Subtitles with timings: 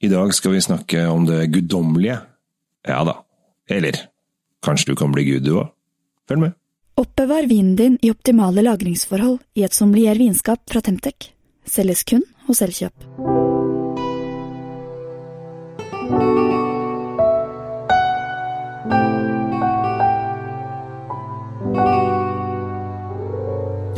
[0.00, 2.18] I dag skal vi snakke om det guddommelige.
[2.88, 3.18] Ja da.
[3.68, 3.98] Eller
[4.64, 5.74] kanskje du kan bli gud du òg?
[6.28, 6.54] Følg med.
[6.96, 11.28] Oppbevar vinen din i optimale lagringsforhold i et sommelier vinskap fra Temtec.
[11.68, 12.96] Selges kun hos Elkjøp.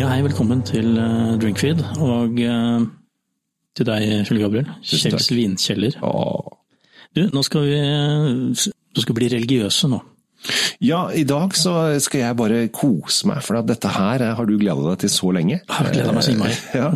[0.03, 2.91] Ja, hei, velkommen til uh, Drinkfeed, og uh,
[3.77, 4.71] til deg, Kjell Gabriel.
[4.85, 5.21] Tusen takk.
[5.21, 5.99] Kjells vinkjeller.
[7.13, 7.77] Du, nå skal vi
[8.93, 10.01] Du skal bli religiøse nå.
[10.83, 11.71] Ja, i dag så
[12.03, 15.61] skal jeg bare kose meg, for dette her har du gleda deg til så lenge.
[15.61, 16.57] Jeg har gledet meg så innmari.
[16.75, 16.89] Ja,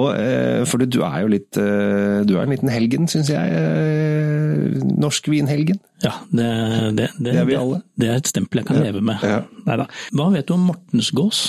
[0.00, 3.52] og, eh, for du er jo litt eh, Du er en liten helgen, syns jeg.
[3.52, 5.76] eh, Norsk vinhelgen.
[6.06, 6.48] Ja, det,
[6.96, 7.82] det, det, Det er vi alle.
[8.00, 9.20] Det er et stempel jeg kan leve med.
[9.28, 9.42] Ja.
[9.68, 9.90] Neida.
[10.16, 11.42] Hva vet du om Mortensgås?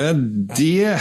[0.00, 0.14] Eh,
[0.58, 0.94] Det,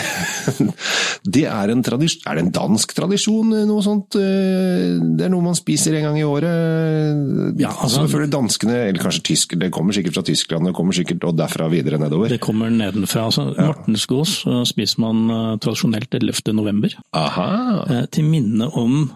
[1.35, 4.15] det er en tradisjon Er det en dansk tradisjon, eh, noe sånt?
[4.17, 7.59] Eh, Det er noe man spiser en gang i året.
[7.61, 11.23] Ja, altså- Selvfølgelig danskene, eller kanskje tyskere, det kommer sikkert fra Tyskland, det kommer sikkert
[11.29, 12.29] og derfra videre nedover.
[12.29, 13.25] Det kommer nedenfra.
[13.29, 16.53] Altså, Mortensgås uh, spiser man tradisjonelt 11.
[16.53, 16.93] november.
[17.13, 18.05] Aha!
[18.11, 19.11] Til minne om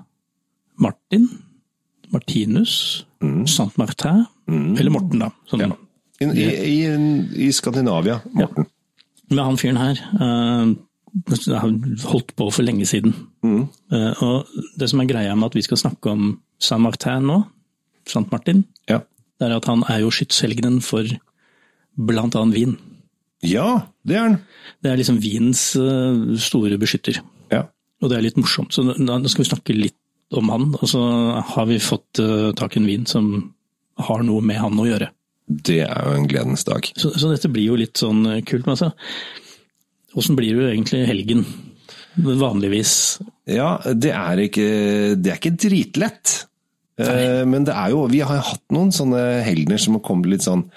[0.82, 1.28] Martin,
[2.12, 3.06] Martinus,
[3.46, 5.32] Saint Martin, eller Morten, da.
[5.50, 5.78] Sånn, Ja.
[6.22, 8.68] I, i, i, I Skandinavia, Morten.
[9.32, 10.02] Men han fyren her
[11.28, 11.72] det har
[12.08, 13.12] holdt på for lenge siden.
[13.44, 13.66] Mm.
[14.24, 14.48] og
[14.80, 17.42] det som er greia med at vi skal snakke om Saint Martin nå,
[18.08, 19.02] Sant Martin, Ja.
[19.40, 21.04] det er at han er jo skytshelgenen for
[22.00, 22.78] blant annet vin.
[23.44, 24.38] ja, det er han.
[24.82, 27.20] Det er liksom vinens eh, store beskytter.
[27.52, 27.66] Ja.
[28.02, 29.98] Og det er litt morsomt, så da da skal vi snakke litt
[30.32, 30.70] om han.
[30.80, 31.02] Og så
[31.54, 33.54] har vi fått eh, tak i en vin som
[34.00, 35.10] har noe med han å gjøre.
[35.52, 36.88] Det er jo en gledens dag.
[36.96, 38.68] Så, så dette blir jo litt sånn eh, kult.
[38.68, 38.92] Men altså,
[40.18, 41.44] åssen blir du egentlig helgen?
[42.16, 42.94] Vanligvis.
[43.48, 44.70] Ja, det er ikke,
[45.20, 46.34] det er ikke dritlett.
[47.02, 47.46] Nei.
[47.50, 50.68] Men det er jo, vi har hatt noen sånne helgener som har kommet litt sånn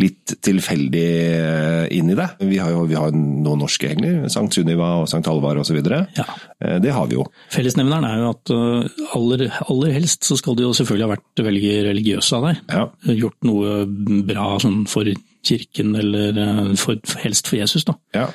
[0.00, 2.26] litt tilfeldig eh, inn i det.
[2.40, 5.78] Vi har jo vi har noen norske engler, Sankt Sunniva og Sankt Halvard osv.
[5.86, 6.24] Ja.
[6.60, 7.26] Eh, Det har vi jo.
[7.54, 11.44] Fellesnevneren er jo at eh, aller, aller helst så skal du jo selvfølgelig ha vært
[11.46, 12.60] veldig religiøs av deg.
[12.74, 12.84] Ja.
[13.22, 13.76] Gjort noe
[14.26, 15.06] bra sånn for
[15.44, 17.94] kirken, eller for, helst for Jesus, da.
[18.16, 18.26] Ja.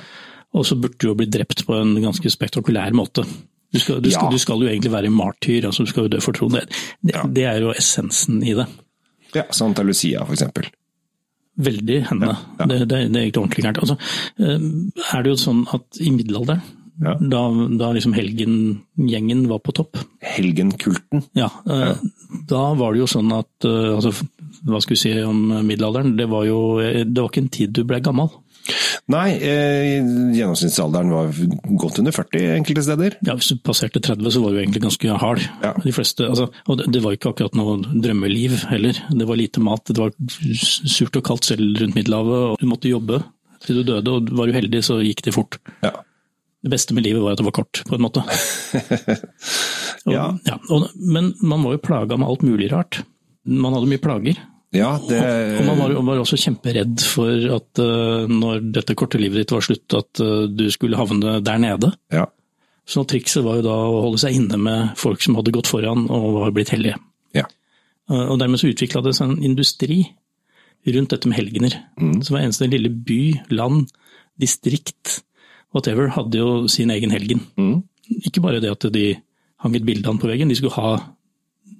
[0.55, 3.25] Og så burde du jo bli drept på en ganske spektakulær måte.
[3.69, 4.33] Du skal, du skal, Ja.
[4.33, 6.55] du skal jo egentlig være martyr, altså du skal jo dø for troen.
[6.55, 6.63] Det,
[7.05, 7.23] det, Ja.
[7.27, 8.65] det er jo essensen i det.
[9.35, 10.65] ja Santa Lucia, for eksempel.
[11.59, 12.27] Veldig henne.
[12.31, 12.65] Ja, ja.
[12.71, 13.79] Det, det, det er egentlig ordentlig gærent.
[13.83, 13.97] Altså,
[14.39, 16.61] eh, er det jo sånn at i middelalderen,
[16.99, 17.13] Ja.
[17.15, 17.41] da,
[17.79, 21.21] da liksom helgengjengen var på topp, Helgenkulten.
[21.33, 21.95] ja, eh,
[22.49, 24.11] da var det jo sånn at eh, altså,
[24.67, 26.17] Hva skal vi si om middelalderen?
[26.19, 28.27] Det var jo det var ikke en tid du ble gammel.
[29.09, 29.99] Nei, eh,
[30.37, 31.31] gjennomsnittsalderen var
[31.81, 33.15] godt under 40 enkelte steder.
[33.25, 35.41] Ja, Hvis du passerte 30, så var du egentlig ganske hard.
[35.63, 35.73] Ja.
[35.83, 38.99] De fleste, altså, og det, var ikke akkurat noe drømmeliv heller.
[39.09, 40.13] Det var lite mat, det var
[40.59, 42.43] surt og kaldt selv rundt Middelhavet.
[42.53, 43.23] og Du måtte jobbe
[43.65, 45.57] til du døde, og var du heldig så gikk det fort.
[45.83, 45.91] Ja.
[46.63, 48.23] Det beste med livet var at det var kort, på en måte.
[50.07, 50.29] Og, Ja.
[50.71, 53.01] og, men man var jo plaga med alt mulig rart.
[53.45, 54.39] Man hadde mye plager.
[54.75, 55.19] Ja, det
[55.59, 59.63] Og man var, var også kjemperedd for at eh, når dette korte livet ditt var
[59.65, 61.93] slutt, at eh, du skulle havne der nede.
[62.13, 62.27] ja.
[62.89, 66.07] Så trikset var jo da å holde seg inne med folk som hadde gått foran
[66.09, 66.95] og var blitt hellige.
[67.37, 67.43] ja.
[68.09, 69.99] Eh, Og dermed så utvikla det seg en industri
[70.89, 71.75] rundt dette med helgener.
[72.25, 73.19] Så hver eneste lille by,
[73.53, 73.91] land,
[74.41, 75.19] distrikt,
[75.75, 77.43] whatever, hadde jo sin egen helgen.
[78.25, 79.11] Ikke bare det at de
[79.61, 80.95] hang et bilde han på veggen, de skulle ha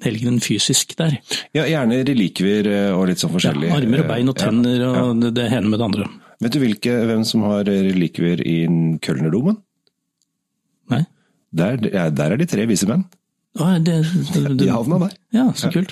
[0.04, 1.18] helgenen fysisk der.
[1.56, 3.70] ja gjerne relikvier eh, og litt sånn forskjellig.
[3.72, 4.50] Ja, armer og bein og Ja.
[4.96, 5.04] ja.
[5.04, 6.10] og det, det ene med det andre.
[6.40, 8.58] Vet du hvilke, hvem som har relikvier i
[9.04, 9.58] Kølnerdomen?
[10.90, 11.04] Nei?
[11.52, 13.04] Der, der er de tre vise menn.
[13.58, 15.14] Å, det, det, det, De havna der.
[15.34, 15.90] ja, så kult.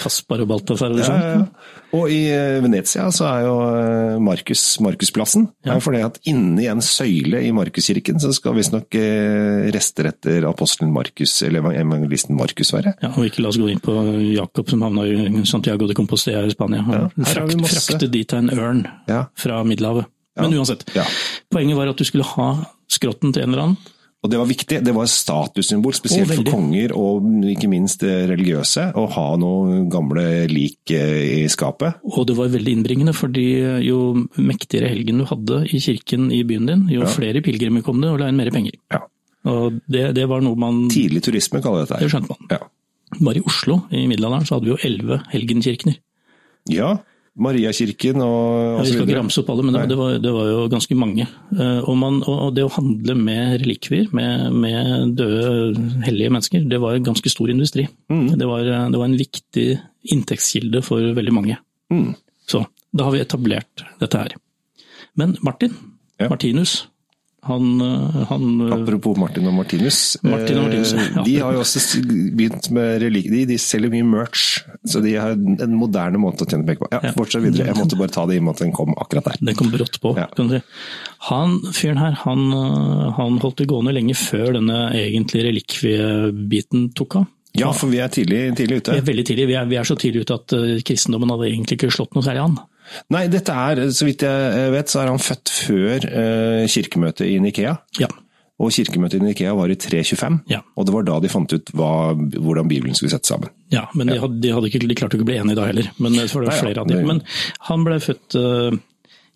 [0.00, 1.18] Kaspar og Balthazar og Ja, sånn.
[1.20, 1.72] ja, ja.
[1.98, 5.48] Og i eh, Venezia så er jo eh, Markus, Markusplassen.
[5.58, 10.06] Det er det fordi at inni en søyle i Markuskirken så skal visstnok eh, rester
[10.12, 12.94] etter apostelen Markus, eller evangelisten Markus være.
[13.02, 13.96] Ja, og ikke la oss gå inn på
[14.30, 16.86] Jakob som havna i Santiago de Compostela i Spania.
[16.86, 17.82] Ja, Frakt, masse.
[17.90, 19.24] frakte dit en ørn Ja.
[19.34, 20.06] fra Middelhavet.
[20.38, 21.02] Men uansett, Ja.
[21.52, 22.52] poenget var at du skulle ha
[22.88, 23.76] skrotten til en eller annen.
[24.20, 24.78] Og det var viktig.
[24.84, 29.86] Det var et statussymbol, spesielt for konger og ikke minst eh, religiøse, å ha noen
[29.92, 32.02] gamle lik eh, i skapet.
[32.04, 33.46] Og det var veldig innbringende, fordi
[33.86, 38.12] jo mektigere helgen du hadde i kirken i byen din, jo flere pilegrimer kom det
[38.12, 38.76] og la inn mer penger.
[38.92, 39.06] Ja.
[39.48, 42.50] Og det, det var noe man Tidlig turisme kaller dette Det skjønte man.
[42.52, 42.66] Ja.
[43.24, 45.96] Bare i Oslo i middelalderen så hadde vi jo elleve helgenkirkener.
[46.68, 46.98] ja.
[47.40, 50.64] Mariakirken og Vi skal ikke ramse opp alle, men det, det, var, det var jo
[50.72, 51.24] ganske mange.
[51.56, 56.80] Eh, Og, man, og det å handle med relikvier, med, med døde hellige mennesker, det
[56.82, 57.86] var en ganske stor industri.
[58.12, 58.26] Mm.
[58.36, 59.66] Det, var, det var en viktig
[60.12, 61.56] inntektskilde for veldig mange.
[61.92, 62.12] Mm.
[62.50, 64.36] Så da har vi etablert dette her.
[65.16, 65.72] Men Martin,
[66.20, 66.28] Ja.
[66.28, 66.82] Martinus,
[67.42, 70.18] han, eh, han Apropos Martin og Martinus.
[70.22, 71.22] Martin og Martinus, eh, ja.
[71.24, 72.00] De har jo også
[72.36, 73.30] begynt med relik...
[73.32, 76.90] De, de selger mye merch, så de har en moderne måte å tjene penger på.
[76.92, 77.14] Ja, Ja.
[77.16, 77.70] Fortsett videre.
[77.70, 79.40] Jeg måtte bare ta det i og med at den kom akkurat der.
[79.40, 80.12] Den kom brått på.
[80.20, 80.28] Ja.
[80.36, 80.62] kan du si.
[81.30, 82.44] Han fyren her, han,
[83.16, 87.30] han holdt det gående lenge før denne egentlige relikviebiten tok av.
[87.56, 88.94] Ja, for vi er tidlig, tidlig ute.
[88.94, 90.54] Vi er veldig tidlig, vi er, vi er så tidlig ute at
[90.86, 92.60] kristendommen hadde egentlig ikke slått noe særlig an.
[93.14, 97.38] Nei, dette er, så vidt jeg vet, så er han født før eh, kirkemøtet i
[97.42, 97.76] Nikea.
[98.00, 98.08] Ja,
[98.60, 100.58] Og kirkemøtet i Nikea var i 325, Ja.
[100.76, 103.48] og det var da de fant ut hva, hvordan Bibelen skulle settes sammen.
[103.72, 105.88] ja men De, hadde, de, hadde ikke, de klarte ikke å bli enige da heller.
[105.98, 107.06] Men, så var det Nei, ja, flere av dem.
[107.08, 107.22] men
[107.70, 108.76] han ble født uh,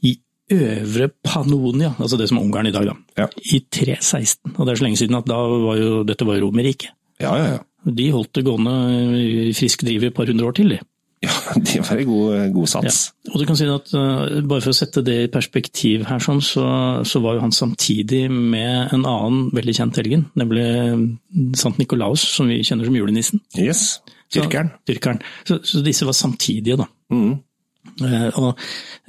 [0.04, 0.12] i
[0.52, 2.96] Øvre Pannonia, altså det som er Ungarn i dag, da.
[3.22, 3.28] Ja.
[3.48, 4.58] I 316.
[4.58, 6.90] Og det er så lenge siden at da var jo, dette var Romerriket.
[7.22, 7.62] Ja, ja, ja.
[7.84, 8.74] De holdt det gående
[9.20, 10.78] i frisk driv i et par hundre år til, de.
[11.24, 11.34] Ja,
[11.66, 12.72] det var en god, god Ja.
[12.74, 12.98] sats.
[13.32, 16.42] Og du kan si at uh, Bare for å sette det i perspektiv, her, sånn,
[16.44, 16.64] så,
[17.08, 20.66] så var jo han samtidig med en annen veldig kjent helgen, nemlig
[21.58, 23.40] Sankt Nikolaus, som vi kjenner som julenissen.
[23.58, 24.70] Yes, Så- Tyrkeren.
[24.88, 25.20] Tyrkeren.
[25.46, 26.86] Så, så disse var samtidige, da.
[27.14, 27.34] Mm.
[28.02, 28.28] Eh,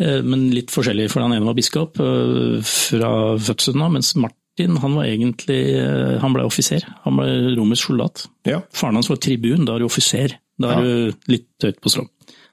[0.04, 3.12] eh, men litt forskjellig, for han ene var biskop eh, fra
[3.42, 6.84] fødselen av, mens Martin han var egentlig eh, han ble offiser.
[7.08, 8.26] Han ble romersk soldat.
[8.48, 8.60] Ja.
[8.76, 10.36] Faren hans var tribun, da er du offiser.
[10.62, 12.06] Da er du litt høyt på strå.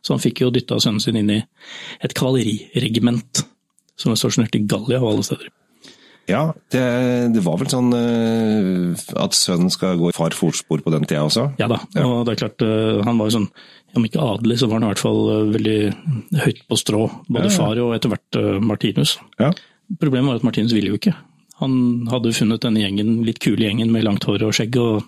[0.02, 1.40] Så han fikk jo dytta sønnen sin inn i
[2.02, 3.44] et kavaleriregiment
[3.98, 5.50] som var stasjonert i Gallia av alle steder.
[6.30, 6.82] Ja, det,
[7.34, 11.24] det var vel sånn eh, at sønnen skal gå i far fotspor på den tida
[11.26, 11.48] også.
[11.58, 13.48] Ja da, og det er klart, eh, han var jo sånn,
[13.98, 17.02] om ikke adelig, så var han i hvert fall eh, veldig høyt på strå.
[17.26, 17.56] Både Ja, ja.
[17.58, 19.16] far og etter hvert Martinus.
[19.42, 19.50] Ja.
[19.98, 21.14] Problemet var at Martinus ville jo ikke.
[21.58, 21.74] Han
[22.10, 25.02] hadde funnet denne gjengen, litt kule gjengen med langt hår og skjegg, og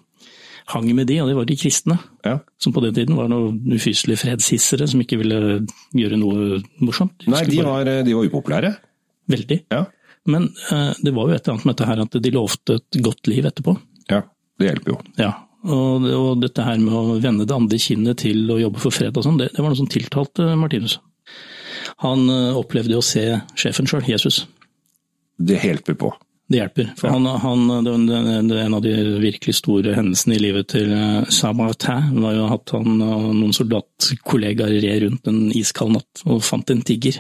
[0.73, 1.99] hang med de, og det var de kristne.
[2.25, 2.39] Ja.
[2.61, 5.41] Som på den tiden var noen ufyselige fredshissere som ikke ville
[5.97, 7.27] gjøre noe morsomt.
[7.31, 8.73] Nei, de var, de var upopulære.
[9.35, 9.61] Veldig.
[9.73, 9.85] Ja.
[10.29, 13.01] Men uh, det var jo et eller annet med dette her at de lovte et
[13.05, 13.77] godt liv etterpå.
[14.13, 14.23] ja,
[14.61, 15.01] det hjelper jo.
[15.21, 15.33] Ja,
[15.65, 19.17] og, og dette her med å vende det andre kinnet til å jobbe for fred
[19.17, 20.99] og sånn, det, det var noe som tiltalte Martinus.
[22.05, 23.27] Han uh, opplevde å se
[23.61, 24.45] sjefen sjøl, Jesus.
[25.37, 26.13] Det hjelper på.
[26.55, 26.91] Det hjelper.
[26.95, 30.93] For han, han, det, den, den, en av de virkelig store hendelsene i livet til
[30.95, 36.45] eh, Saint-Martin var jo at han og noen soldatkollegaer red rundt en iskald natt og
[36.47, 37.19] fant en tigger.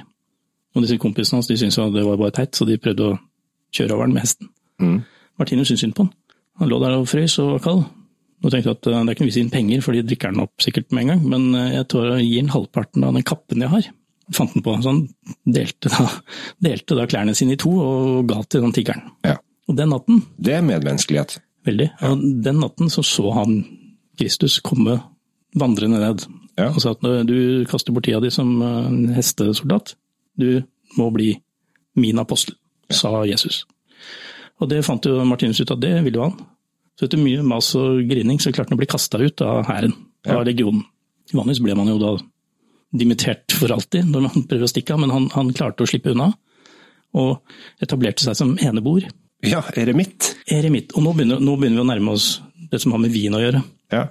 [0.75, 3.19] Og disse kompisene hans de syntes jo det var bare teit, så de prøvde å
[3.75, 4.53] kjøre over den med hesten.
[4.79, 4.97] Mm.
[5.43, 6.15] Martinus syntes synd på han.
[6.63, 7.85] Han lå der og frøs og var kald.
[8.45, 10.47] Og tenkte at eh, det er ikke noe vits i penger, for de drikker den
[10.47, 13.27] opp sikkert med en gang, men eh, jeg tør å gi den halvparten av den
[13.27, 13.91] kappen jeg har.
[14.33, 15.03] Fant den på, så han
[15.45, 16.07] delte da,
[16.65, 19.03] delte da klærne sine i to og ga til den tiggeren.
[19.27, 19.35] Ja.
[19.69, 21.39] Og den natten, Det er medmenneskelighet.
[21.67, 23.65] veldig, og den natten så så han
[24.19, 25.01] Kristus komme
[25.57, 26.25] vandrende ned.
[26.57, 26.71] Ja.
[26.71, 29.95] Og sa at du kaster bort tida di som eh, en hestesoldat,
[30.39, 30.63] du
[30.97, 31.35] må bli
[31.97, 32.55] min apostel,
[32.91, 33.65] sa Jesus.
[34.61, 36.37] Og det fant jo Martinus ut at det ville jo han.
[36.99, 39.93] Så etter mye mas og grining så klarte han å bli kasta ut av hæren,
[40.31, 40.85] av legionen.
[41.33, 42.13] Vanligvis ble man jo da
[42.95, 46.15] dimittert for alltid når man prøver å stikke av, men han, han klarte å slippe
[46.15, 46.33] unna.
[47.15, 49.07] Og etablerte seg som eneboer.
[49.45, 50.33] Ja, eremitt.
[50.51, 50.95] Eremitt.
[50.97, 52.29] Og nå begynner, nå begynner vi å nærme oss
[52.71, 53.61] det som har med vin å gjøre.
[53.95, 54.09] Ja.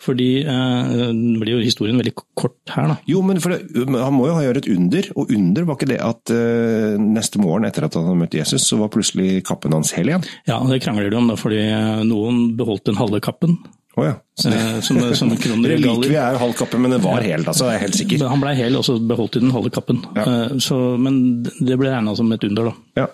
[0.00, 2.96] Fordi eh, nå blir jo historien veldig kort her, da.
[3.08, 5.98] Jo, men det, han må jo ha gjort et under, og under var ikke det
[6.04, 9.92] at eh, neste morgen etter at han hadde møtt Jesus, så var plutselig kappen hans
[9.96, 10.24] hel igjen?
[10.48, 13.58] Ja, det krangler de om, da, fordi eh, noen beholdt den halve kappen.
[14.00, 14.14] Å ja.
[14.40, 17.76] Det, eh, som, som kroner relikvie er halv kappe, men den var hel, altså, jeg
[17.80, 18.24] er helt sikker.
[18.32, 20.00] Han blei hel, og så beholdt de den halve kappen.
[20.16, 20.24] Ja.
[20.24, 23.04] Eh, Så, men det ble regna som et under, da.
[23.04, 23.08] Ja.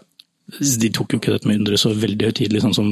[0.84, 2.90] De tok jo ikke dette med underet så veldig høytidelig, sånn som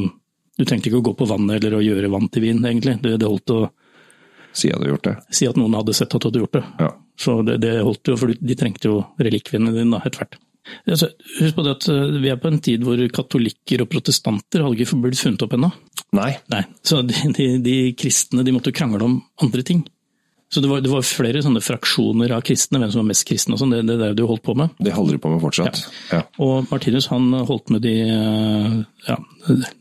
[0.58, 2.96] Du trengte ikke å gå på vannet eller å gjøre vann til vin, egentlig.
[3.02, 3.62] Det, det holdt å
[4.54, 5.16] Si det.
[5.34, 6.60] si at noen hadde sett at du hadde gjort det.
[6.78, 6.90] Ja.
[7.18, 10.36] Så det, det holdt jo, for de trengte jo relikviene dine da, etter hvert.
[10.88, 11.08] Altså,
[11.40, 14.78] husk på det at eh, vi er på en tid hvor katolikker og protestanter hadde
[14.86, 15.72] ikke blitt funnet opp ennå.
[16.14, 16.30] Nei.
[16.52, 19.82] Nei, så de, de, de kristne de måtte krangle om andre ting.
[20.54, 23.56] Så det var, det var flere sånne fraksjoner av kristne, hvem som var mest kristne
[23.56, 24.70] og sånn, det, det er det du holdt på med.
[24.78, 25.80] Det holder de på med fortsatt.
[26.12, 26.20] Ja.
[26.44, 28.76] Og Martinus han holdt med de, eh,
[29.08, 29.16] ja,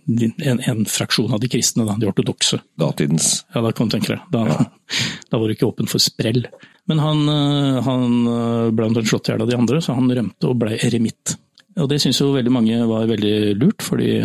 [0.10, 2.58] de en, en fraksjon av de kristne, da, de ortodokse.
[2.82, 3.44] Datidens.
[3.54, 4.25] Ja, da kan du tenke deg.
[4.34, 4.66] Da,
[5.30, 6.48] da var du ikke åpen for sprell.
[6.90, 10.10] Men han, eh, han eh, ble omtrent slått i hjel av de andre, så han
[10.10, 11.38] rømte og ble eremitt.
[11.78, 14.16] Og det syns jo veldig mange var veldig lurt, fordi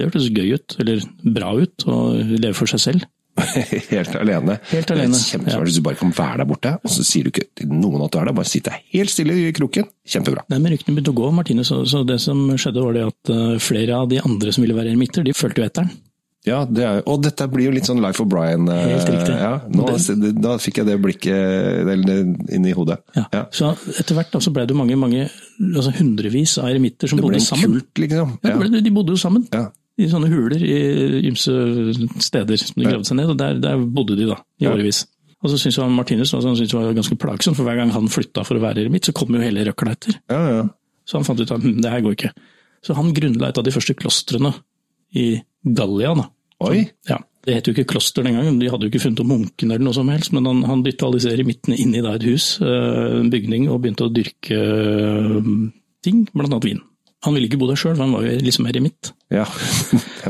[0.00, 3.08] det hørtes gøy ut, eller bra ut, å leve for seg selv.
[3.94, 4.58] helt alene.
[4.72, 7.24] Helt alene, Det er Kjempesmart hvis du bare kan være der borte, og så sier
[7.26, 9.88] du ikke til noen at du er der, bare sitter helt stille i kroken.
[10.08, 10.44] Kjempebra.
[10.50, 13.32] Nei, men ryktene begynte å gå, Martine, så, så det som skjedde var det at
[13.32, 15.98] eh, flere av de andre som ville være eremitter, de fulgte jo etter den.
[16.48, 18.64] Ja, det er, og dette blir jo litt sånn Life of Brian.
[18.72, 19.34] eh, Helt riktig.
[19.36, 19.88] Ja, nå,
[20.40, 21.90] da fikk jeg det blikket
[22.56, 22.96] inn i hodet.
[23.16, 23.26] Ja.
[23.34, 23.42] Ja.
[23.52, 25.26] Så etter hvert så ble det mange, mange,
[25.68, 27.76] altså hundrevis av eremitter som bodde sammen.
[27.76, 28.32] Det ble en kult, liksom.
[28.48, 29.44] Ja, det de bodde jo sammen.
[29.52, 29.66] Ja.
[30.00, 31.52] I sånne huler i ymse
[32.24, 34.72] steder som de gravde seg ned, og der, der bodde de da, i Ja.
[34.74, 35.04] årevis.
[35.42, 37.92] Og så syntes han Martinus altså, han syntes det var ganske plagsomt, for hver gang
[37.94, 40.18] han flytta for å være eremitt, så kom jo hele røkla etter.
[40.32, 40.64] Ja, ja.
[41.08, 42.32] Så han fant ut at hm, det her går ikke.
[42.84, 44.52] Så han grunnla et av de første klostrene
[45.16, 46.14] i Gallia.
[46.14, 46.28] da.
[46.68, 46.84] Oi!
[47.08, 49.72] Ja, Det het jo ikke kloster den gangen, de hadde jo ikke funnet opp munkene
[49.74, 52.26] eller noe som helst, men han, han dytta alle disse eremittene inn i da et
[52.28, 55.38] hus, eh, en bygning, og begynte å dyrke eh,
[56.04, 56.82] ting, blant annet vin.
[57.26, 59.10] Han ville ikke bo der sjøl, han var jo liksom eremitt.
[59.32, 59.44] Ja.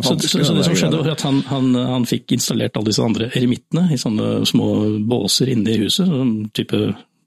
[0.00, 3.02] Så, så, så det som skjedde, var at han, han, han fikk installert alle disse
[3.02, 4.66] andre eremittene i sånne små
[5.10, 6.78] båser inne i huset, sånn type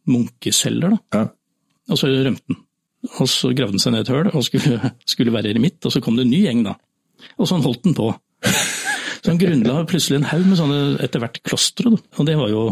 [0.09, 0.95] munkeceller.
[0.95, 1.19] da.
[1.19, 1.23] Ja.
[1.91, 2.61] Og så rømte han.
[3.19, 5.99] Og så gravde han seg ned et høl og skulle, skulle være eremitt, og så
[6.03, 6.77] kom det en ny gjeng, da.
[7.35, 8.09] Og sånn holdt han på.
[9.23, 12.63] Så han grunnla plutselig en haug med sånne etter hvert klostre, og det var jo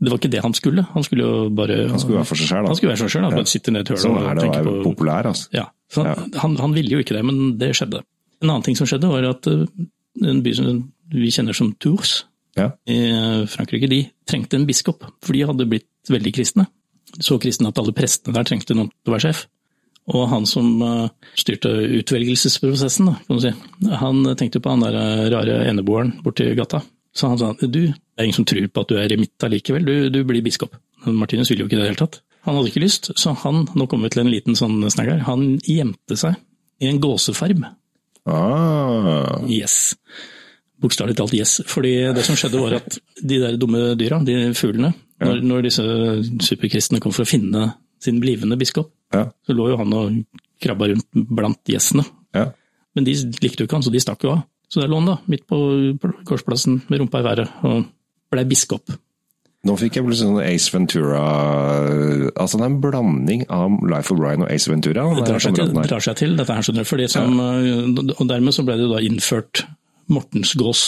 [0.00, 0.82] det var ikke det han skulle.
[0.94, 2.70] Han skulle jo bare Han skulle være for seg selv, da.
[2.72, 3.36] Han skulle være for seg selv, da.
[3.36, 5.28] bare sitte ned i et høl Sånn og er det å tenke være på populær,
[5.30, 5.50] altså.
[5.54, 6.04] ja, så
[6.38, 8.02] Han, han ville jo ikke det, men det skjedde.
[8.40, 9.64] En annen ting som skjedde, var at eh,
[10.26, 12.24] en by som vi kjenner som Tours
[12.58, 12.70] Ja.
[12.86, 16.66] i eh, Frankrike, de trengte en biskop, for de hadde blitt veldig kristne.
[17.18, 19.44] Så kristne at alle prestene der trengte noen til å være sjef.
[20.10, 21.70] Og han som eh, styrte
[22.00, 23.52] utvelgelsesprosessen, da, kan du si,
[24.00, 26.82] han tenkte på han der rare eneboeren borti gata.
[27.14, 29.86] Så han sa du, det er ingen som tror på at du er remitta allikevel,
[29.86, 30.76] du, du blir biskop.
[31.04, 32.20] Men Martinus ville jo ikke det i det hele tatt.
[32.46, 35.58] Han hadde ikke lyst, så han, nå kommer vi til en liten sånn her, han
[35.60, 36.38] gjemte seg
[36.80, 37.66] i en gåsefarm.
[38.24, 39.40] Ah.
[39.48, 39.94] Yes.
[40.80, 41.58] Bokstavelig talt yes.
[41.68, 45.84] Fordi det som skjedde var at de der dumme dyra, de fuglene, når, når disse
[46.46, 49.26] superkristne kom for å finne sin blivende biskop, Ja.
[49.44, 50.20] så lå jo han og
[50.62, 52.04] krabba rundt blant gjessene.
[52.36, 52.52] ja.
[52.94, 54.40] Men de likte jo ikke han, så de stakk jo av.
[54.70, 55.58] Så der lå han da, midt på
[56.26, 57.84] korsplassen med rumpa i været, og
[58.32, 58.90] blei biskop.
[59.68, 61.20] Nå fikk jeg plutselig sånn Ace Ventura
[62.32, 65.04] Altså det er en blanding av Life of Ryan og Ace Ventura.
[65.18, 66.88] Det drar seg, til, drar seg til, dette her, skjønner du.
[66.88, 67.36] For det som,
[68.16, 69.64] Og dermed så ble det da innført
[70.10, 70.84] Mortensgås.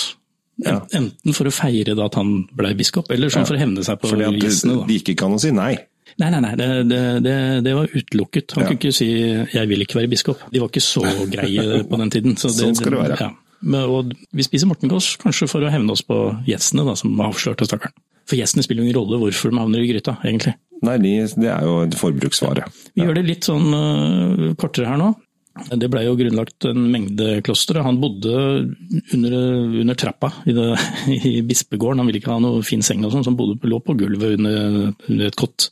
[0.62, 0.78] Ja.
[0.96, 4.10] Enten for å feire at han ble biskop, eller sånn for å hevne seg på
[4.10, 4.80] Fordi at gjestene.
[4.82, 5.72] Fordi de ikke kan å si nei.
[6.20, 8.52] Nei, nei, nei, det, det, det, det var utelukket.
[8.56, 8.68] Han Ja.
[8.68, 10.42] kunne ikke si 'jeg vil ikke være biskop'.
[10.52, 11.00] De var ikke så
[11.34, 12.36] greie på den tiden.
[12.36, 13.16] Så Sånn skal det være.
[13.20, 13.30] Ja.
[13.62, 17.64] Men, og vi spiser mortengås kanskje for å hevne oss på gjestene, da, som avslørte
[17.64, 17.94] stakkaren.
[18.28, 20.54] For gjestene spiller jo ingen rolle hvorfor de havner i gryta, egentlig.
[20.82, 22.64] Nei, de, det er jo et forbruksvare.
[22.96, 25.12] Vi gjør det litt sånn uh, kortere her nå.
[25.52, 27.82] Det blei jo grunnlagt en mengde klostre.
[27.84, 28.32] Han bodde
[29.12, 29.34] under,
[29.82, 30.70] under trappa i, det,
[31.28, 32.00] i bispegården.
[32.00, 34.38] Han ville ikke ha noe fin seng og sånn, så han bodde, lå på gulvet
[34.40, 35.68] under, under et kott.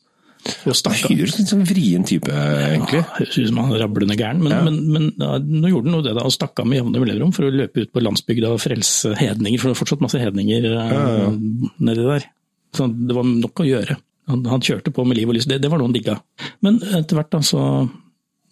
[0.64, 1.02] Og stakk.
[1.11, 3.02] Høres litt sånn vrien type, egentlig.
[3.02, 4.61] Ja, Høres ut som han rablende gæren, men, Ja.
[4.64, 7.35] men, men ja, nå gjorde han jo det da, og stakk av med jevne mellomrom
[7.37, 10.69] for å løpe ut på landsbygda og frelse hedninger, for det var fortsatt masse hedninger
[10.71, 11.26] ja,
[11.83, 12.28] nedi der.
[12.77, 13.97] Så det var nok å gjøre.
[14.31, 16.19] Han, han kjørte på med liv og lyst, det, det var noe han digga.
[16.65, 17.62] Men etter hvert da, så,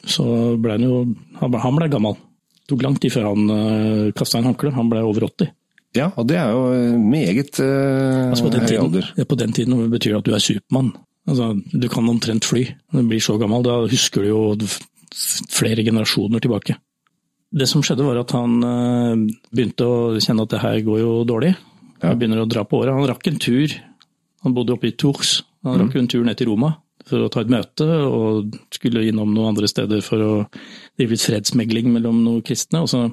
[0.02, 0.24] så
[0.58, 1.04] ble han jo
[1.38, 2.18] Han ble, han ble gammel.
[2.58, 5.52] Det tok lang tid før han uh, kasta en håndkle, han ble over 80.
[5.96, 6.64] Ja, og det er jo
[7.00, 9.12] meget uh, Altså på, den høy tiden, alder.
[9.16, 10.90] ja, på den tiden betyr det at du er Supermann.
[11.28, 12.66] Altså, du kan omtrent fly.
[12.92, 14.42] Når du blir så gammel, da husker du jo
[15.52, 16.76] flere generasjoner tilbake.
[17.48, 19.14] Det som skjedde var at han uh,
[19.54, 21.54] begynte å kjenne at det her går jo dårlig.
[21.98, 22.10] Ja.
[22.10, 22.92] Han begynner å dra på året.
[22.96, 23.72] Han rakk en tur.
[24.46, 25.40] Han bodde oppe i Tours.
[25.66, 26.76] Han rakk en tur ned til Roma
[27.08, 30.32] for å ta et møte, og skulle innom noen andre steder for å
[30.98, 32.82] drive litt fredsmegling mellom noen kristne.
[32.84, 33.06] Og så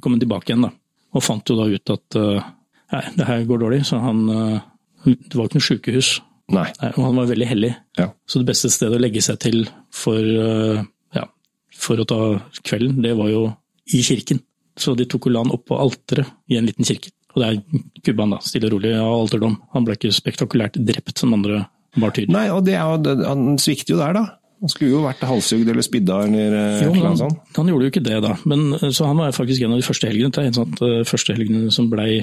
[0.00, 0.72] kom han tilbake igjen, da.
[1.16, 2.50] Og fant jo da ut at eh,
[2.94, 3.80] nei, det her går dårlig.
[3.88, 4.60] Så han eh,
[5.08, 6.12] Det var ikke noe sykehus.
[6.50, 6.68] Nei.
[6.82, 7.72] Nei, og han var veldig hellig.
[7.98, 8.10] Ja.
[8.28, 10.82] Så det beste stedet å legge seg til for, eh,
[11.16, 11.26] ja,
[11.74, 12.20] for å ta
[12.62, 13.46] kvelden, det var jo
[13.90, 14.42] i kirken.
[14.78, 17.12] Så de tok og la han opp på alteret i en liten kirke.
[17.34, 19.56] Og det er Kubban, da, stille og rolig av alderdom.
[19.76, 21.64] Han ble ikke spektakulært drept som andre
[22.00, 22.30] martyrer.
[22.32, 24.26] Nei, og det er han svikter jo der, da.
[24.60, 27.38] Han skulle jo vært halshugd eller spidda eller eh, Jo, noe sånt.
[27.56, 28.34] han gjorde jo ikke det, da.
[28.50, 30.32] Men, eh, så han var faktisk en av de første helgene.
[30.36, 32.18] Det er en sånn eh, første helgene som blei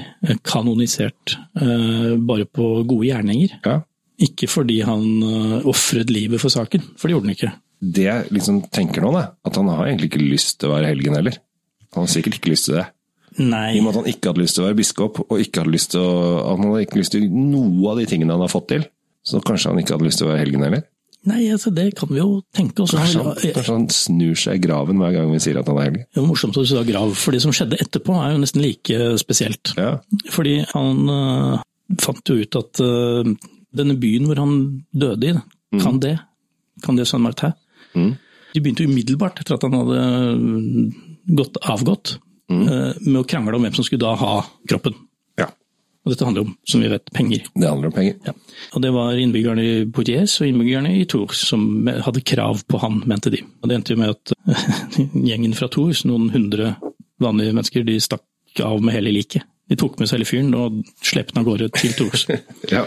[0.45, 3.57] kanonisert eh, bare på gode gjerninger.
[3.65, 3.79] Ja.
[4.27, 7.49] Ikke fordi han uh, ofret livet for saken, for det gjorde han ikke.
[7.97, 10.89] Det jeg liksom tenker nå, da, at han har egentlig ikke lyst til å være
[10.89, 11.37] helgen heller.
[11.93, 12.87] Han har sikkert ikke lyst til det.
[13.37, 15.61] Nei, I og med at han ikke hadde lyst til å være biskop, og ikke
[15.61, 16.13] hadde lyst til å,
[16.47, 18.85] han hadde ikke lyst til noe av de tingene han har fått til.
[19.27, 20.85] Så kanskje han ikke hadde lyst til å være helgen heller.
[21.27, 22.93] Nei, altså, det kan vi jo tenke oss.
[22.95, 25.89] Kanskje han, kanskje han snur seg i graven hver gang vi sier at han er
[25.89, 26.05] helgen?
[26.07, 28.63] Det er morsomt at du sa grav, for det som skjedde etterpå er jo nesten
[28.63, 29.73] like spesielt.
[29.79, 29.97] Ja.
[30.33, 31.65] Fordi han uh,
[32.03, 33.33] fant jo ut at uh,
[33.75, 34.55] denne byen hvor han
[34.95, 35.35] døde i,
[35.81, 36.15] kan det,
[36.85, 37.57] kan det San Martin.
[37.97, 38.13] Mm.
[38.53, 42.15] De begynte umiddelbart, etter at han hadde øh, gått avgått,
[42.51, 44.33] øh, med å krangle om hvem som skulle da ha
[44.69, 44.95] kroppen.
[45.39, 45.49] ja.
[46.05, 47.49] Og dette handler om, som vi vet, penger.
[47.51, 48.15] Det handler om penger.
[48.23, 48.33] Ja.
[48.77, 53.01] Og det var innbyggerne i Poitiers og innbyggerne i Tours som hadde krav på han,
[53.11, 53.41] mente de.
[53.59, 54.31] Og det endte jo med at
[55.31, 56.77] gjengen fra Tours, noen hundre
[57.19, 59.43] vanlige mennesker, de stakk av med hele liket.
[59.67, 62.23] De tok med seg hele fyren og slepte den av gårde til Tours.
[62.71, 62.85] Ja.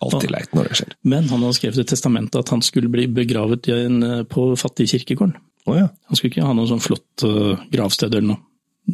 [0.00, 0.92] Alltid leit når det skjer.
[1.12, 3.98] Men han hadde skrevet et testament at han skulle bli begravet en,
[4.32, 5.34] på fattigkirkegården.
[5.68, 5.90] Å ja.
[6.08, 8.40] Han skulle ikke ha noe sånn flott uh, gravsted eller noe.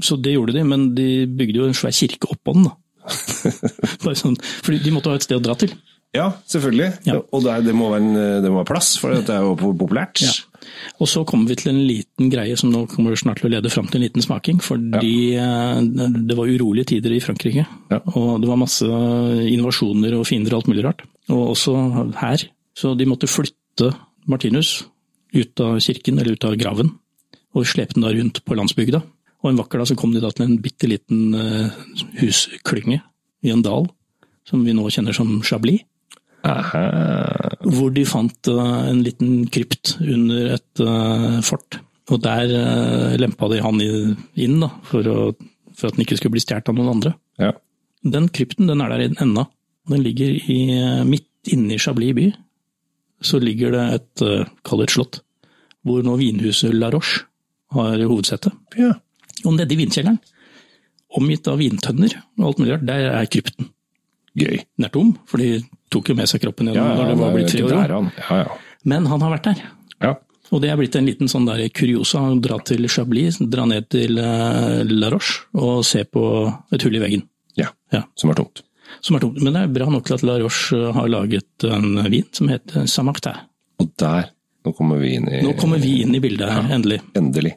[0.03, 2.69] Så det gjorde de, men de bygde jo en svær kirke oppå den.
[4.05, 5.73] Bare sånn, fordi de måtte ha et sted å dra til.
[6.17, 6.91] Ja, selvfølgelig.
[7.07, 7.19] Ja.
[7.35, 9.57] Og det, er- det, må være en, det må være plass, for det er jo
[9.77, 10.23] populært.
[10.25, 10.33] Ja.
[11.03, 13.71] Og så kommer vi til en liten greie som nå kommer snart til å lede
[13.73, 14.63] fram til en liten smaking.
[14.65, 15.79] Fordi ja.
[15.83, 17.67] det var urolige tider i Frankrike.
[18.15, 18.87] Og det var masse
[19.53, 21.05] invasjoner og fiender og alt mulig rart.
[21.33, 21.77] Og også
[22.23, 22.47] her.
[22.77, 23.93] Så de måtte flytte
[24.27, 24.81] Martinus
[25.37, 26.95] ut av kirken, eller ut av graven.
[27.57, 29.03] Og slepe den da rundt på landsbygda.
[29.45, 31.75] Og en vakker dag så kom de da til en bitte liten eh,
[32.21, 33.01] husklynge
[33.45, 33.89] i en dal.
[34.47, 35.83] Som vi nå kjenner som Chablis.
[36.47, 36.85] Aha.
[37.67, 41.81] Hvor de fant eh, en liten krypt under et eh, fort.
[42.07, 42.53] Og der
[43.19, 45.23] lempa de han inn, da, for, å,
[45.75, 47.11] for at den ikke skulle bli stjålet av noen andre.
[47.43, 47.49] Ja.
[48.07, 49.49] Den krypten den er der ennå.
[49.91, 50.59] Den ligger i,
[51.03, 52.29] midt inne i Chablis by.
[53.27, 54.23] Så ligger det et,
[54.63, 55.19] kall det et slott,
[55.83, 57.25] hvor nå vinhuset La Roche
[57.75, 58.55] har hovedsete.
[58.79, 58.93] ja.
[59.45, 60.19] Og nede i vinkjelleren,
[61.17, 63.69] omgitt av vintønner og alt mulig rart, der er krypten.
[64.37, 64.59] Gøy.
[64.77, 65.63] Den er tom, for de
[65.93, 67.95] tok jo med seg kroppen igjen Ja, når det var blitt tre år.
[68.19, 68.57] Ja, ja.
[68.85, 69.63] Men han har vært der.
[70.05, 70.15] ja.
[70.55, 74.15] Og det er blitt en liten sånn der kuriosa dra til Chablis, dra ned til
[74.23, 76.23] eh, La Roche og se på
[76.71, 77.25] et hull i veggen.
[77.59, 77.67] ja.
[77.93, 78.63] Ja, Som er tomt.
[79.03, 79.41] som er tomt.
[79.43, 82.47] Men det er bra nok til at La Roche eh, har laget en vin som
[82.53, 83.41] heter Saint-Martin.
[83.83, 84.31] Og der
[84.67, 87.01] Nå kommer vi inn i Nå kommer vi inn i bildet her, endelig.
[87.19, 87.57] Endelig.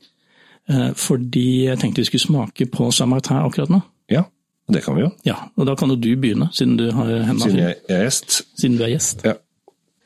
[0.69, 3.81] Eh, Fordi jeg tenkte vi skulle smake på Saint-Martin akkurat nå.
[4.11, 4.23] Ja.
[4.69, 5.09] Det kan vi jo.
[5.25, 8.35] Ja, og da kan jo du begynne, siden du har hendene Siden jeg er gjest.
[8.59, 9.23] Siden du er gjest.
[9.25, 9.33] Ja.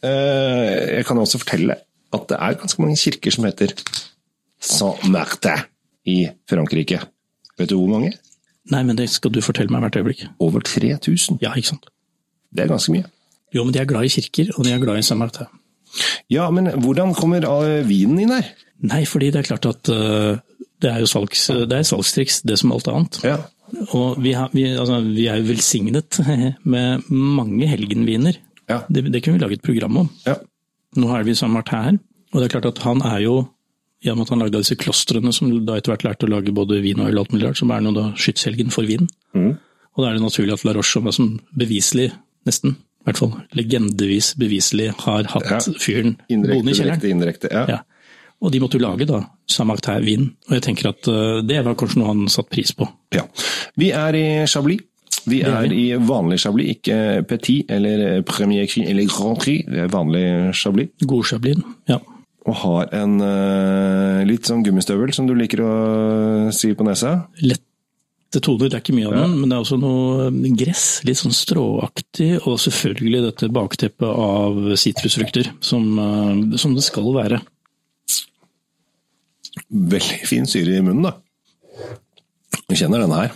[0.04, 1.76] Eh, Jeg kan også fortelle
[2.14, 3.74] at det er ganske mange kirker som heter
[4.64, 5.66] Saint-Martin
[6.06, 7.00] i Frankrike.
[7.60, 8.14] Vet du hvor mange?
[8.72, 10.24] Nei, men det skal du fortelle meg hvert øyeblikk.
[10.40, 11.42] Over 3000.
[11.44, 11.90] Ja, ikke sant?
[12.56, 13.04] Det er ganske mye.
[13.54, 15.50] Jo, men de er glad i kirker, og de er glad i Saint-Martin.
[16.32, 18.48] Ja, men hvordan kommer eh, vinen inn her?
[18.84, 20.40] Nei, fordi det er klart at eh,
[20.84, 23.20] det er jo salgs, det er salgstriks, det som alt annet.
[23.26, 23.38] Ja.
[23.96, 26.20] Og vi, har, vi, altså, vi er jo velsignet
[26.76, 28.38] med mange helgenviner.
[28.70, 28.82] Ja.
[28.92, 30.10] Det, det kunne vi lage et program om.
[30.28, 30.38] ja.
[30.94, 31.96] Nå er vi sammen Martin her,
[32.34, 33.32] og det er klart at han er jo
[34.06, 36.54] i og med at han lagde disse klostrene som da etter hvert lærte å lage
[36.54, 39.08] både vin og øl, alt mulig rart, som er nå da skytshelgen for vin.
[39.34, 39.56] Mm.
[39.96, 42.12] Og da er det naturlig at La Roche, som er som beviselig,
[42.46, 45.60] nesten, i hvert fall legendevis beviselig, har hatt Ja.
[45.82, 47.02] fyren boende i kjelleren.
[47.02, 47.52] Indirekte, indirekte.
[47.56, 47.66] Ja.
[47.74, 47.80] Ja.
[48.44, 52.02] Og de måtte jo lage da Saint-Martin-vin, og jeg tenker at eh, det var kanskje
[52.02, 52.88] noe han satte pris på.
[53.16, 53.24] Ja.
[53.80, 54.84] Vi er i Chablis.
[55.30, 59.64] Vi er i vanlig Chablis, ikke Petit eller Premier Cri eller Grand Prix.
[59.70, 60.26] Det er vanlig
[60.60, 60.92] Chablis.
[61.08, 62.02] God Chablis, ja.
[62.44, 65.76] Og har en eh, litt sånn gummistøvel, som du liker å
[66.52, 67.14] si på nesa.
[67.40, 70.88] Lette toner, det er ikke mye av den, men det er også noe eh, gress,
[71.08, 77.40] litt sånn stråaktig, og selvfølgelig dette bakteppet av sitrusfrukter, som, eh, som det skal være.
[79.70, 81.14] Veldig fin syre i munnen, da.
[82.70, 83.34] Du kjenner denne her.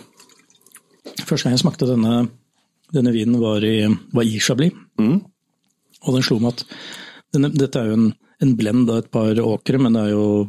[1.27, 2.27] Første gang jeg smakte denne,
[2.95, 3.79] denne vinen var i,
[4.13, 5.19] var i Chablis, Mm.
[6.07, 6.63] og den slo meg at
[7.35, 8.07] denne, dette er jo en,
[8.41, 10.47] en blend av et par åkre, men det er jo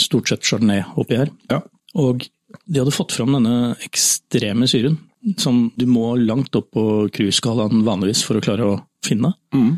[0.00, 1.28] stort sett chardonnay oppi her.
[1.50, 1.60] Ja.
[2.00, 2.24] Og
[2.64, 4.96] de hadde fått fram denne ekstreme syren,
[5.38, 9.34] som du må langt opp på cruiseskalaen vanligvis for å klare å finne.
[9.54, 9.74] Mm.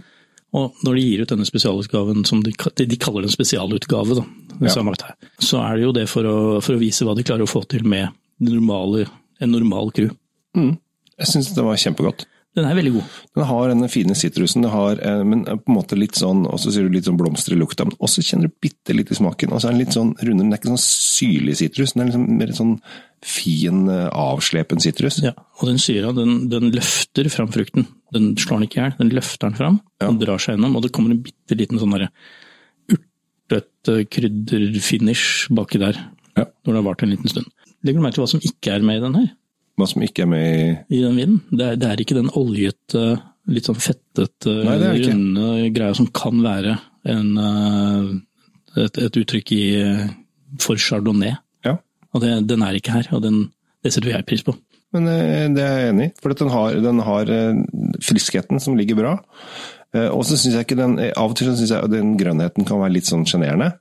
[0.54, 4.26] Og når de gir ut denne spesialutgaven, som de, de kaller det en spesialutgave, da,
[4.62, 4.70] Ja.
[5.42, 7.64] Så er det jo det for å, for å vise hva de klarer å få
[7.66, 9.08] til med normale,
[9.42, 10.12] en normal crew.
[10.54, 10.76] Mm.
[11.18, 12.26] Jeg syns det var kjempegodt.
[12.54, 13.14] Den er veldig god.
[13.34, 16.60] Den har denne fine sitrusen, det har, eh, men på en måte litt sånn, og
[16.62, 19.18] så sier du litt sånn blomster i lukta, men også kjenner du bitte litt i
[19.18, 19.50] smaken.
[19.50, 22.12] Og så er den litt sånn rundere, den er ikke sånn syrlig sitrus, den er
[22.12, 22.76] liksom mer sånn
[23.24, 25.18] fin, eh, avslepen sitrus.
[25.24, 27.88] Ja, og den syra den, den løfter fram frukten.
[28.14, 30.08] Den slår den ikke i hjel, den løfter den fram Ja.
[30.08, 30.76] og drar seg gjennom.
[30.78, 31.94] Og det kommer en bitte liten sånn
[32.94, 35.98] urtete krydderfinish baki der,
[36.36, 36.44] Ja.
[36.64, 37.46] når det har vart en liten stund.
[37.84, 39.28] Legger du merke til hva som ikke er med i den her?
[39.78, 41.40] Hva som ikke er med i I den vinen?
[41.50, 46.78] Det er, det er ikke den oljete litt sånn fettete, runde greia som kan være
[47.04, 50.08] en, eh, et, et uttrykk i, eh,
[50.58, 51.36] for chardonnay.
[51.64, 51.76] Ja.
[52.14, 53.50] Og det, den er ikke her, og den,
[53.82, 54.56] det setter jeg pris på.
[54.94, 57.62] Men eh, det er jeg enig i, for den har, den har eh,
[58.04, 59.14] friskheten som ligger bra.
[59.94, 62.82] Eh, Og så syns jeg ikke den Av og til syns jeg den grønnheten kan
[62.82, 63.72] være litt sånn sjenerende.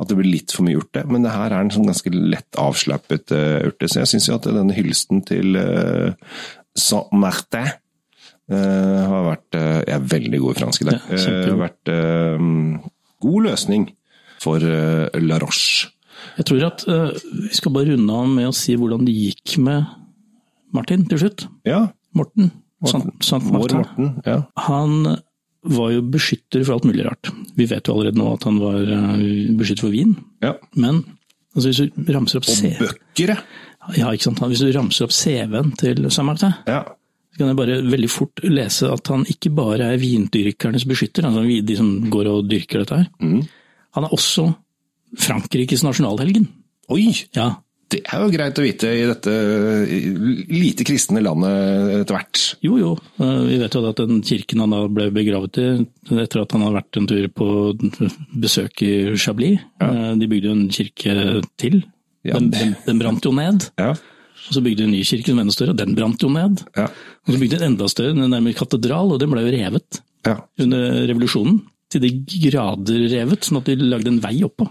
[0.00, 1.04] At det blir litt for mye urte.
[1.08, 3.88] Men det her er en sånn ganske lett avslappet urte.
[3.88, 5.58] Så jeg syns jo at denne hylsten til
[6.80, 7.68] Saint-Martin
[8.48, 11.04] har vært Jeg er veldig god i fransk i dag.
[11.12, 11.92] Ja, vært
[13.26, 13.90] god løsning
[14.40, 15.92] for La Roche.
[16.40, 19.84] Jeg tror at vi skal bare runde av med å si hvordan det gikk med
[20.76, 21.46] Martin til slutt.
[21.68, 21.86] Ja.
[22.16, 22.50] Morten.
[22.80, 23.04] Morten.
[23.10, 23.82] Sant, sant Martin.
[23.82, 24.12] Morten.
[24.26, 24.42] Ja.
[24.66, 25.16] Han
[25.60, 27.30] var jo beskytter for alt mulig rart.
[27.56, 30.14] Vi vet jo allerede nå at han var eh, beskytter for vin.
[30.44, 30.54] ja.
[30.80, 31.02] Men
[31.54, 33.36] altså, hvis du ramser opp Og C bøker, ja.
[33.98, 34.40] ja, ikke sant?
[34.48, 36.80] Hvis du ramser opp CV-en til Saint-Martin, ja.
[36.86, 41.44] så kan jeg bare veldig fort lese at han ikke bare er vindyrkernes beskytter, altså
[41.44, 43.10] de som går og dyrker dette her.
[43.20, 43.42] Mm.
[43.98, 44.48] Han er også
[45.20, 46.46] Frankrikes nasjonalhelgen.
[46.94, 47.10] Oi!
[47.36, 47.52] Ja,
[47.90, 49.32] Det er jo greit å vite i dette
[50.50, 52.42] lite kristne landet etter hvert.
[52.62, 52.90] Jo, jo.
[53.18, 55.66] Eh, Vi vet jo at den kirken han da ble begravet i,
[56.22, 57.48] etter at han hadde vært en tur på
[58.40, 60.14] besøk i Chablis ja.
[60.14, 61.16] De bygde jo en kirke
[61.60, 61.82] til.
[62.26, 63.70] Ja, Den, den, den brant jo ned.
[63.80, 63.94] Ja.
[63.94, 66.62] Og så bygde de en ny kirke som enda større, og den brant jo ned.
[66.76, 66.86] Ja.
[67.26, 70.00] Og så bygde de en enda større, en nærmere katedral, og den ble jo revet
[70.28, 70.36] ja.
[70.60, 71.62] under revolusjonen.
[71.90, 72.10] Til de
[72.46, 74.68] grader revet, sånn at de lagde en vei oppå.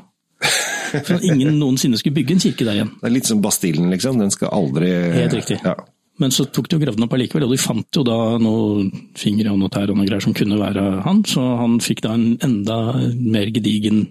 [0.91, 2.91] For at ingen noensinne skulle bygge en kirke der igjen.
[2.99, 4.19] Det er litt som Bastillen, liksom.
[4.21, 5.59] Den skal aldri Helt riktig.
[5.65, 5.75] Ja.
[6.19, 8.89] Men så tok de og gravde den opp allikevel, og de fant jo da noen
[9.15, 12.11] fingre og noe tær og noe greier som kunne være han, så han fikk da
[12.17, 12.79] en enda
[13.15, 14.01] mer gedigen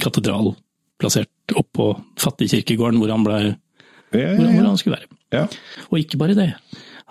[0.00, 0.54] katedral
[1.02, 1.90] plassert oppå
[2.22, 3.40] fattigkirkegården hvor han, ble,
[4.14, 5.10] Ja, hvor, ja, hvor han skulle være.
[5.36, 5.44] ja.
[5.90, 6.48] Og ikke bare det.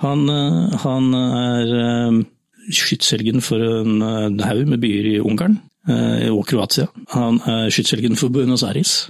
[0.01, 2.21] Han, eh, han er eh,
[2.73, 6.85] skytshelgen for en eh, haug med byer i Ungarn og Kroatia.
[7.15, 9.09] Han er skytshelgen for Buenos Aires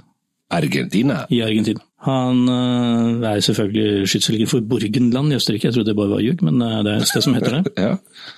[0.52, 1.26] Argentina.
[1.30, 1.80] i Argentina.
[2.04, 5.68] Han eh, er selvfølgelig skytshelgen for Burgenland i Østerrike.
[5.68, 7.72] Jeg trodde det bare var ljug, men eh, det er et sted som heter det.
[7.86, 7.92] Ja.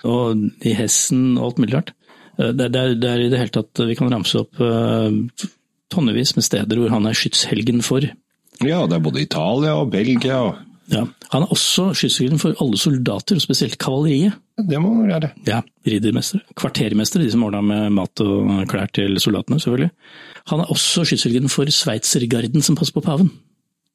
[0.04, 1.92] Og i Hessen og alt mulig rart.
[2.38, 5.48] Eh, Det, er- det er i det hele tatt Vi kan ramse opp eh,
[5.94, 8.00] tonnevis med steder hvor han er skytshelgen for.
[8.62, 10.38] ja, det er både Italia og Belgia.
[10.42, 10.54] og
[10.92, 11.04] Ja.
[11.32, 14.34] Han er også skytshelgen for alle soldater, og spesielt kavaleriet.
[14.58, 15.30] Det må han være.
[15.48, 16.42] Ja, riddermestere.
[16.60, 19.90] Kvartermestere, de som ordna med mat og klær til soldatene, selvfølgelig.
[20.52, 23.30] Han er også skytshelgen for sveitsergarden som passer på paven.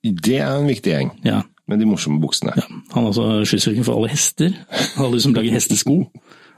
[0.04, 2.54] Det er en viktig gjeng, Ja, med de morsomme buksene.
[2.58, 2.65] ja.
[2.95, 4.54] Han er også skytshelgen for alle hester,
[4.97, 5.99] alle som lager hestesko,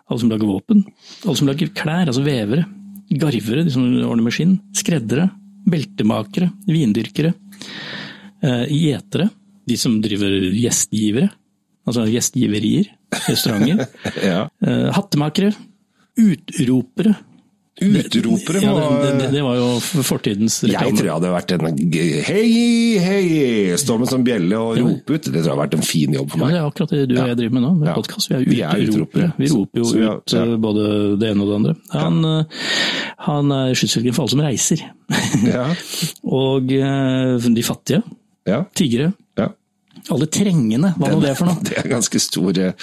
[0.09, 0.85] alle som lager våpen,
[1.25, 2.65] alle som lager klær, altså vevere,
[3.11, 5.29] garvere, de som ordner med skinn, skreddere,
[5.67, 7.33] beltemakere, vindyrkere,
[8.43, 9.29] eh, gjetere,
[9.67, 11.29] de som driver gjestgivere,
[11.87, 12.89] altså gjestgiverier,
[13.27, 13.85] restauranter,
[14.23, 14.45] Ja.
[14.65, 15.53] eh, hattemakere,
[16.17, 17.15] utropere,
[17.81, 19.67] Utropere Ja, det, det, det var jo
[20.05, 21.79] fortidens Jeg tror jeg hadde vært en
[22.27, 23.77] Hei, hei!
[23.79, 25.23] Stå med sånn bjelle og rope ut.
[25.23, 26.51] Det tror jeg hadde vært en fin jobb for Ja, meg.
[26.53, 27.95] det er akkurat det du og jeg driver med nå, med Ja.
[27.95, 28.29] podcast.
[28.29, 29.31] Vi er er utropere.
[29.39, 30.43] Vi roper jo Så- så ut ja.
[30.43, 30.85] eh, både
[31.23, 31.75] det ene og det andre.
[31.95, 32.43] Han, eh,
[33.29, 34.83] han er skytshelgen for alle som reiser.
[35.47, 35.65] Ja.
[36.41, 38.03] og de fattige,
[38.47, 38.63] ja.
[38.75, 39.47] tiggere, ja.
[40.09, 41.61] alle trengende, hva nå det for noe?
[41.67, 42.73] Det er ganske stor eh,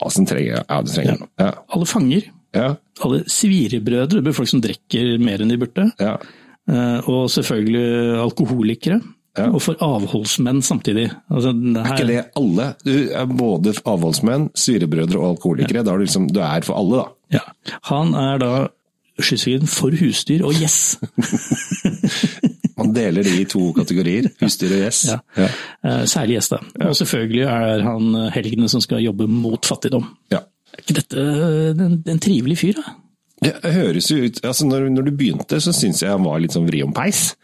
[0.00, 1.30] Ja, som trenger Ja, det trenger noe.
[1.40, 1.52] Ja.
[1.76, 2.68] Alle fanger, Ja.
[3.04, 5.90] alle svirebrødre, det blir folk som drikker mer enn de burde.
[6.00, 6.16] ja.
[6.68, 9.00] Eh, Og selvfølgelig alkoholikere.
[9.36, 9.50] Ja.
[9.52, 11.10] Og for avholdsmenn samtidig.
[11.30, 12.70] Altså, det Er ikke det alle?
[12.86, 15.82] Du er både avholdsmenn, svirebrødre og alkoholikere.
[15.84, 17.36] Da er du liksom Du er for alle, da.
[17.36, 17.44] Ja.
[17.92, 18.52] Han er da
[19.20, 20.96] skytshelgen for husdyr og gjess.
[22.86, 24.30] Man deler de i to kategorier.
[24.42, 25.02] Husdyr og gjess.
[25.10, 25.18] Ja.
[25.36, 25.48] Ja.
[25.86, 26.60] Eh, Særlig gjess, da.
[26.88, 30.06] Og selvfølgelig er han eh, helgene som skal jobbe mot fattigdom.
[30.32, 30.44] Ja.
[30.76, 31.26] Er ikke dette
[31.72, 32.96] en, en trivelig fyr, da?
[33.36, 36.54] Det høres jo ut altså når, når du begynte, så syns jeg han var litt
[36.56, 37.34] sånn vri om peis.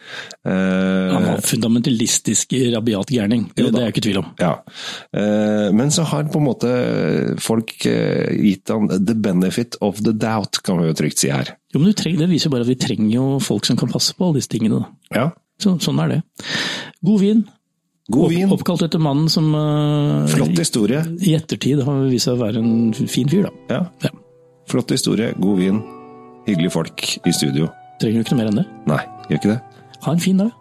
[0.41, 4.31] Uh, Han var fundamentalistisk rabiat gærning, det, det er jeg ikke tvil om.
[4.41, 4.55] Ja.
[5.13, 6.71] Uh, Men så har på en måte
[7.45, 11.53] folk uh, gitt han the benefit of the doubt, kan vi jo trygt si her.
[11.75, 13.93] Jo, men du trenger, Det viser jo bare at vi trenger jo folk som kan
[13.93, 14.81] passe på alle disse tingene.
[14.81, 15.19] Da.
[15.21, 15.29] Ja.
[15.61, 16.21] Så, sånn er det.
[17.05, 17.45] God vin.
[18.13, 19.53] God vin, Opp, oppkalt etter mannen som
[20.33, 21.05] flott historie.
[21.23, 23.53] i ettertid har vist seg å være en fin fyr, da.
[23.77, 23.85] Ja.
[24.09, 24.17] Ja.
[24.71, 25.83] Flott historie, god vin,
[26.47, 27.69] hyggelige folk i studio.
[28.01, 28.67] Trenger du ikke noe mer enn det.
[28.91, 29.59] Nei, gjør ikke det?
[30.05, 30.53] Ha en fin dag.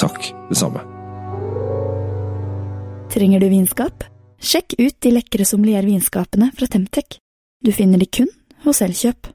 [0.00, 0.82] Takk, det samme.
[3.10, 4.06] Trenger du vinskap?
[4.40, 7.18] Sjekk ut de lekre sommeliervinskapene fra Temtec.
[7.60, 8.30] Du finner de kun
[8.64, 9.28] hos Elkjøp.